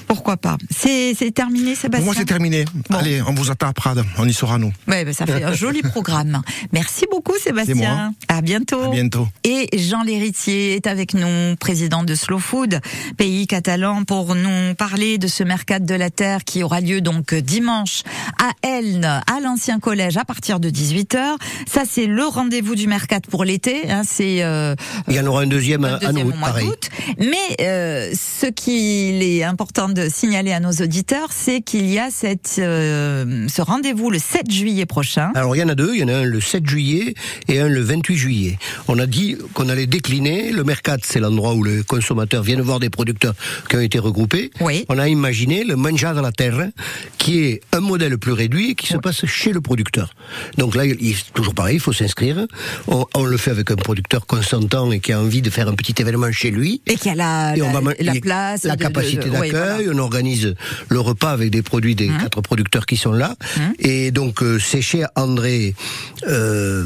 [0.08, 2.66] Pourquoi pas C'est terminé, Sébastien Pour moi, c'est terminé.
[2.90, 4.74] Allez, on vous attend à Prades, on y sera, nous.
[4.88, 6.42] Ouais, ben, ça fait un joli programme.
[6.74, 8.14] Merci beaucoup, Sébastien.
[8.28, 8.82] À bientôt.
[8.82, 9.28] À bientôt.
[9.44, 12.82] Et Jean Lhéritier est avec nous, président de Slow Food,
[13.18, 17.34] pays catalan, pour nous parler de ce mercat de la terre qui aura lieu donc
[17.34, 18.04] dimanche
[18.40, 21.38] à Elne, à l'ancien collège, à partir de 18h.
[21.68, 23.90] Ça, c'est le rendez-vous du mercat pour l'été.
[23.90, 24.44] Hein, c'est.
[24.44, 24.76] Euh,
[25.08, 26.70] Il y en aura un deuxième, un deuxième à pareil.
[27.18, 32.10] Mais euh, ce qu'il est important de signaler à nos auditeurs, c'est qu'il y a
[32.10, 35.32] cette, euh, ce rendez-vous le 7 juillet prochain.
[35.36, 37.14] Alors il y en a deux, il y en a un le 7 juillet
[37.48, 38.60] et un le 28 juillet.
[38.88, 40.52] On a dit qu'on allait décliner.
[40.52, 43.34] Le mercat, c'est l'endroit où les consommateurs viennent voir des producteurs
[43.70, 44.52] qui ont été regroupés.
[44.62, 44.86] Oui.
[44.90, 45.76] On a imaginé le
[46.12, 46.68] De la Terre,
[47.18, 50.14] qui est un modèle plus réduit qui se passe chez le producteur.
[50.58, 52.46] Donc là, il, toujours pareil, il faut s'inscrire.
[52.88, 55.76] On, on, le fait avec un producteur consentant et qui a envie de faire un
[55.76, 56.82] petit événement chez lui.
[56.88, 59.90] Et qui a la, la, place, la capacité d'accueil.
[59.94, 60.56] On organise
[60.90, 62.18] le repas avec des produits des hum.
[62.18, 63.36] quatre producteurs qui sont là.
[63.58, 63.74] Hum.
[63.80, 65.74] Et donc euh, c'est chez André
[66.28, 66.84] euh,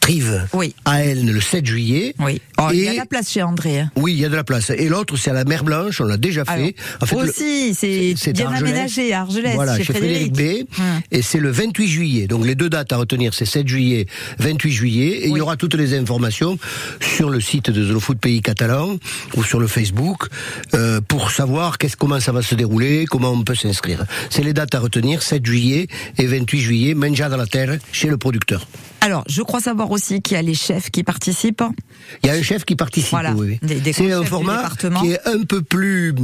[0.00, 0.74] Trive oui.
[0.84, 2.14] à Elne le 7 juillet.
[2.20, 2.40] Oui.
[2.58, 3.80] Oh, il y a de la place chez André.
[3.80, 3.90] Hein.
[3.96, 4.70] Oui, il y a de la place.
[4.70, 6.00] Et l'autre, c'est à la Mer Blanche.
[6.00, 6.74] On l'a déjà fait.
[7.00, 9.54] en fait, aussi, c'est bien aménagé à Argelès.
[9.54, 10.40] Voilà, chez, Frédéric, B.
[10.78, 10.84] Hum.
[11.10, 12.26] Et c'est le 28 juillet.
[12.26, 14.06] Donc les deux dates à retenir, c'est 7 juillet,
[14.38, 15.06] 28 juillet.
[15.24, 16.58] Et il y aura toutes les informations
[17.00, 18.96] sur le site de The Food Pays Catalan
[19.36, 20.28] ou sur le Facebook
[20.74, 24.04] euh, pour savoir qu'est-ce comment ça va se dérouler, comment on peut s'inscrire.
[24.30, 25.86] C'est les dates à retenir 7 juillet
[26.18, 28.66] et 28 juillet, Menja dans la terre chez le producteur.
[29.02, 31.64] Alors, je crois savoir aussi qu'il y a les chefs qui participent.
[32.22, 33.58] Il y a un chef qui participe, oui.
[33.92, 34.70] C'est un format
[35.00, 36.14] qui est un peu plus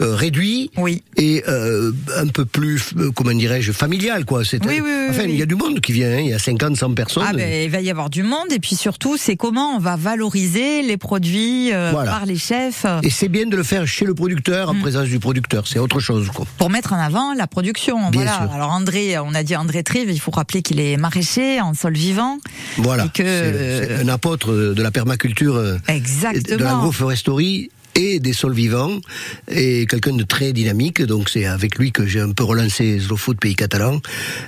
[0.00, 1.04] euh, réduit oui.
[1.16, 4.40] et euh, un peu plus, euh, comment dirais-je, familial, quoi.
[4.40, 6.20] Oui, oui, oui, enfin, il y a du monde qui vient, hein.
[6.20, 7.24] il y a 50, 100 personnes.
[7.26, 9.96] Ah, ben, il va y avoir du monde et puis surtout, c'est comment on va
[9.96, 12.86] valoriser les produits par les chefs.
[13.02, 14.80] Et c'est bien de le faire chez le producteur, en mm.
[14.80, 16.46] présence du producteur, c'est autre chose, quoi.
[16.58, 18.38] Pour mettre en avant la production, bien voilà.
[18.38, 18.52] Sûr.
[18.52, 21.94] Alors André, on a dit André Trive, il faut rappeler qu'il est maraîcher en sol
[21.94, 22.38] vivant.
[22.78, 23.08] Voilà.
[23.14, 25.56] C'est un apôtre de la permaculture.
[25.56, 26.56] Euh, Exactement.
[26.56, 29.00] De l'agroforesterie et des sols vivants
[29.48, 31.02] et quelqu'un de très dynamique.
[31.02, 34.00] Donc c'est avec lui que j'ai un peu relancé Slow Food Pays Catalan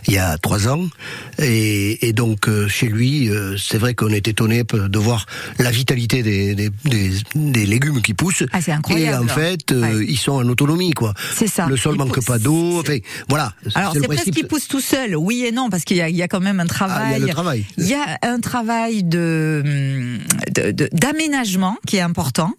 [0.07, 0.87] il y a trois ans.
[1.39, 5.27] Et, et donc euh, chez lui, euh, c'est vrai qu'on est étonné de voir
[5.59, 8.45] la vitalité des, des, des, des légumes qui poussent.
[8.53, 9.27] Ah, c'est incroyable.
[9.29, 11.15] Et en fait, euh, ils sont en autonomie, quoi.
[11.35, 11.67] C'est ça.
[11.67, 12.81] Le sol il manque pousse, pas d'eau.
[12.81, 13.53] Enfin, voilà.
[13.75, 15.17] Alors c'est presque qu'il pousse tout seul.
[15.17, 17.15] Oui et non, parce qu'il y, y, a quand même un travail.
[17.15, 17.67] Ah, il y a le travail.
[17.79, 20.19] Il y a un travail de
[20.93, 22.53] d'aménagement qui est important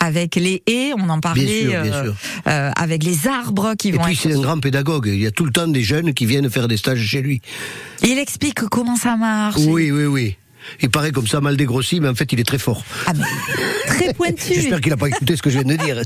[0.00, 2.14] avec les haies, on en parlait, bien sûr, bien euh, sûr.
[2.46, 4.02] Euh, avec les arbres qui et vont.
[4.02, 5.06] Et puis c'est un grand pédagogue.
[5.06, 7.40] Il y a tout le temps des jeunes qui viennent faire des stages chez lui.
[8.02, 9.60] Il explique comment ça marche.
[9.66, 10.36] Oui, oui, oui.
[10.80, 12.84] Il paraît comme ça mal dégrossi, mais en fait, il est très fort.
[13.06, 13.24] Ah mais,
[13.86, 14.54] très pointu.
[14.54, 16.00] J'espère qu'il n'a pas écouté ce que je viens de dire.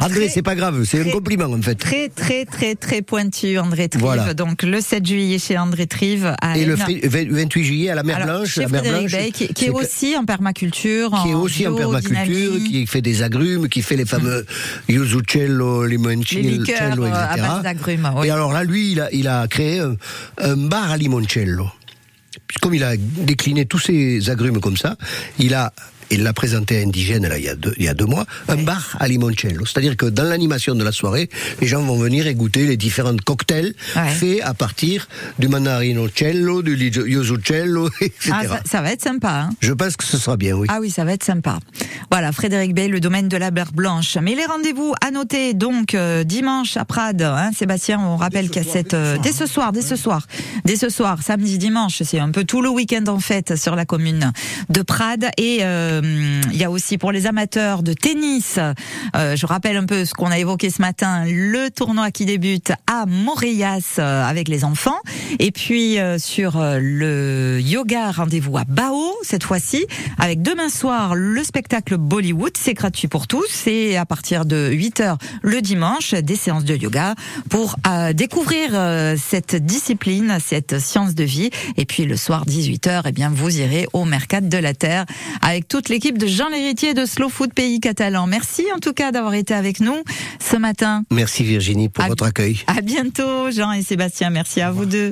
[0.00, 1.74] André, c'est pas grave, c'est un compliment en fait.
[1.74, 4.02] Très, très, très, très pointu, André Trive.
[4.02, 4.34] Voilà.
[4.34, 6.34] Donc le 7 juillet chez André Trive.
[6.40, 8.54] À Et le 28 juillet à la Mer Alors, Blanche.
[8.54, 11.10] Chez la Mer Blanche Bay, qui, qui est aussi en permaculture.
[11.22, 14.46] Qui est aussi en, permaculture, qui fait des agrumes, qui fait les fameux
[14.88, 14.92] mmh.
[14.92, 17.10] yuzucello, limoncello, les liqueurs, etc.
[17.12, 17.76] À base
[18.16, 18.26] oui.
[18.26, 19.96] Et alors là, lui, il a, il a créé un,
[20.38, 21.70] un bar à limoncello
[22.60, 24.96] comme il a décliné tous ses agrumes comme ça,
[25.38, 25.72] il a
[26.10, 28.26] il l'a présenté à Indigène là, il, y a deux, il y a deux mois,
[28.48, 29.64] un bar à limoncello.
[29.66, 31.28] C'est-à-dire que dans l'animation de la soirée,
[31.60, 34.08] les gens vont venir et goûter les différents cocktails ouais.
[34.10, 38.32] faits à partir du mandarinocello, du yuzucello, etc.
[38.32, 39.30] Ah, ça, ça, va être sympa.
[39.30, 40.66] Hein Je pense que ce sera bien, oui.
[40.70, 41.58] Ah oui, ça va être sympa.
[42.10, 44.16] Voilà, Frédéric Bay, le domaine de la Berre Blanche.
[44.20, 48.62] Mais les rendez-vous à noter, donc, euh, dimanche à Prades, hein, Sébastien, on rappelle qu'il
[48.64, 48.94] y a cette...
[48.94, 50.26] Euh, dès ce soir, dès ce soir,
[50.64, 53.84] dès ce soir, samedi, dimanche, c'est un peu tout le week-end en fait sur la
[53.84, 54.32] commune
[54.68, 55.30] de Prades.
[55.38, 55.58] Et...
[55.62, 58.58] Euh, il y a aussi pour les amateurs de tennis,
[59.16, 62.72] euh, je rappelle un peu ce qu'on a évoqué ce matin, le tournoi qui débute
[62.86, 64.98] à Montréas euh, avec les enfants.
[65.38, 69.86] Et puis euh, sur le yoga, rendez-vous à Bao cette fois-ci,
[70.18, 72.52] avec demain soir le spectacle Bollywood.
[72.58, 73.46] C'est gratuit pour tous.
[73.48, 77.14] C'est à partir de 8 heures le dimanche, des séances de yoga
[77.48, 77.76] pour
[78.14, 78.70] découvrir
[79.18, 81.50] cette discipline, cette science de vie.
[81.76, 85.06] Et puis le soir 18 h eh bien vous irez au Mercat de la Terre
[85.40, 88.28] avec toute l'équipe de Jean Lhéritier de Slow Food Pays Catalan.
[88.28, 89.96] Merci en tout cas d'avoir été avec nous
[90.38, 91.02] ce matin.
[91.10, 92.60] Merci Virginie pour à, votre accueil.
[92.68, 94.30] À bientôt Jean et Sébastien.
[94.30, 95.10] Merci à vous deux.